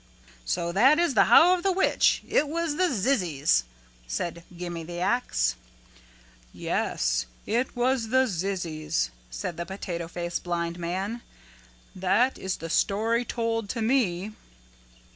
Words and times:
'""So 0.45 0.71
that 0.71 0.97
is 0.97 1.13
the 1.13 1.25
how 1.25 1.55
of 1.55 1.61
the 1.61 1.71
which 1.71 2.23
it 2.27 2.47
was 2.49 2.77
the 2.77 2.89
zizzies," 2.89 3.65
said 4.07 4.43
Gimme 4.57 4.83
the 4.83 4.99
Ax. 4.99 5.55
"Yes, 6.51 7.27
it 7.45 7.75
was 7.75 8.07
the 8.07 8.25
zizzies," 8.25 9.11
said 9.29 9.57
the 9.57 9.65
Potato 9.67 10.07
Face 10.07 10.39
Blind 10.39 10.79
Man. 10.79 11.21
"That 11.95 12.39
is 12.39 12.57
the 12.57 12.69
story 12.71 13.23
told 13.23 13.69
to 13.69 13.83
me." 13.83 14.31